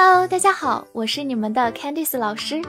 [0.00, 2.62] Hello，大家好，我是你们的 Candice 老师，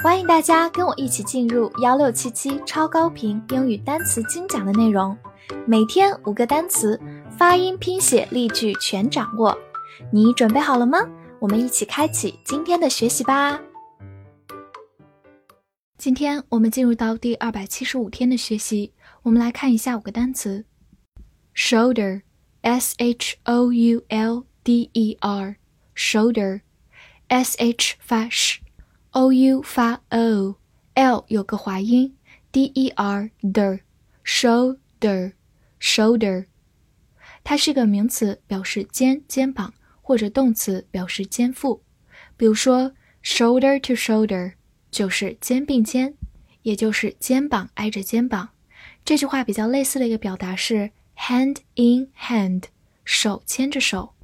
[0.00, 5.16] 欢迎大家跟我一起进入幺六七七超高频英语单词精讲的内容，
[5.66, 7.00] 每天五个单词，
[7.38, 9.56] 发音、拼写、例句全掌握，
[10.12, 10.98] 你准备好了吗？
[11.40, 13.58] 我们一起开启今天的学习吧。
[15.96, 20.66] 今天我们进入到第二百七十五天的学习，我们来看一下五个单词
[21.56, 26.60] ，shoulder，s h o u l d e r，shoulder
[27.34, 32.16] s h 发 sh，o u 发 o，l 有个滑音
[32.52, 33.80] ，d e r 的
[34.24, 36.46] shoulder，shoulder，
[37.42, 41.82] 它是个名词，表示肩、肩膀，或者动词表示肩负。
[42.36, 44.52] 比如说，shoulder to shoulder。
[44.92, 46.14] 就是肩并肩，
[46.62, 48.50] 也就是肩膀挨着肩膀。
[49.04, 52.66] 这句话比较类似的一个表达是 hand in hand，
[53.04, 54.14] 手牵着手。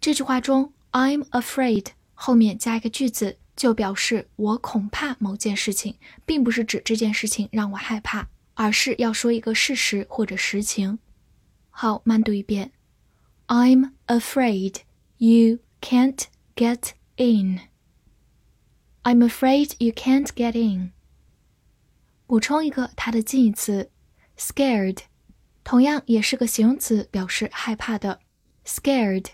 [0.00, 5.95] 这句话中 ，I'm afraid 后面加一个句子，就表示我恐怕某件事情，
[6.25, 10.99] 并不是指这件事情让我害怕，而是要说一个事实或者实情。
[11.69, 12.71] 好，慢读一遍。
[13.47, 14.77] I'm afraid
[15.17, 16.23] you can't
[16.55, 17.61] get in.
[19.03, 20.91] I'm afraid you can't get in.
[22.25, 23.89] 补充一个它的近义词
[24.37, 24.99] ，scared，
[25.63, 28.19] 同样也是个形容词，表示害怕的。
[28.65, 29.27] scared。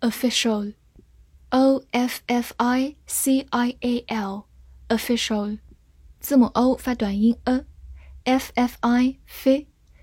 [0.00, 5.58] Official，o f f i c i a l，official，
[6.20, 9.18] 字母 o 发短音 a，f f I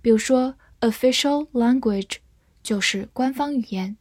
[0.00, 2.16] 比如说，official language
[2.62, 3.96] 就是官方语言。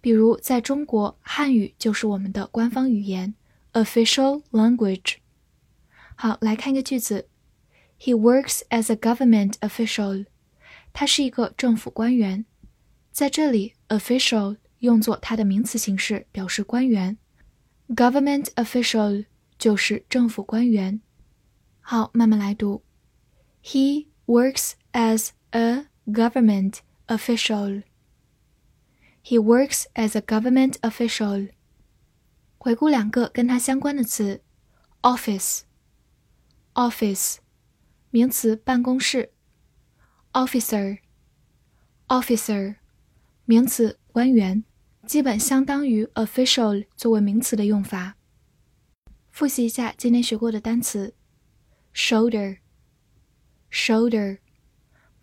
[0.00, 3.34] 比如在中国，汉语就是我们的官方语言
[3.77, 5.17] ，official language。
[6.15, 7.27] 好，来看一个句子：
[7.99, 10.25] He works as a government official。
[10.93, 12.45] 他是一个政府官员。
[13.11, 17.17] 在这里，official 用作它的名词形式，表示官员。
[17.89, 19.25] government official
[19.57, 21.01] 就是政府官员。
[21.81, 22.83] 好，慢慢来读。
[23.63, 27.83] He works as a government official.
[29.23, 31.49] He works as a government official.
[32.58, 34.42] 回顾两个跟它相关的词
[35.02, 37.36] ：office，office，
[38.10, 39.32] 名词，办公室
[40.32, 42.76] ；officer，officer，
[43.44, 44.64] 名词，官员，
[45.06, 48.16] 基本相当于 official 作为名词的用法。
[49.30, 51.14] 复习一下今天学过的单词
[51.94, 54.40] ：shoulder，shoulder。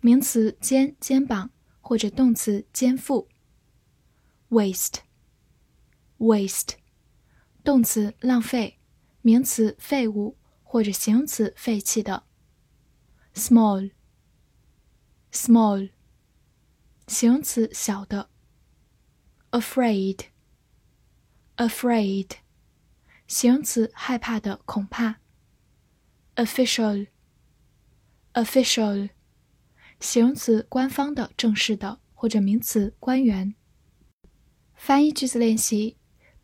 [0.00, 1.50] 名词肩肩膀
[1.80, 3.28] 或者动词肩负。
[4.50, 6.74] waste，waste，
[7.66, 8.78] 动词浪费，
[9.22, 12.22] 名词废物或者形容词废弃的。
[13.34, 15.90] small，small，
[17.08, 18.30] 形容词小的。
[19.50, 22.30] afraid，afraid，
[23.26, 25.16] 形容词害怕的恐怕。
[26.36, 29.10] official，official。
[29.98, 33.56] 形容词，官方的、正式的，或者名词，官员。
[34.76, 35.95] 翻译句子练习：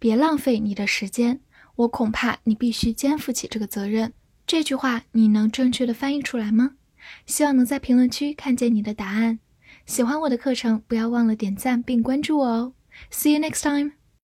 [0.02, 1.38] 别浪费你的时间，
[1.76, 4.12] 我恐怕你必须肩负起这个责任。
[4.44, 6.72] 这句话你能正确的翻译出来吗？
[7.24, 9.38] 希望能在评论区看见你的答案。
[9.86, 12.72] 喜欢我的课程，不要忘了点赞并关注我哦。
[13.12, 14.01] See you next time.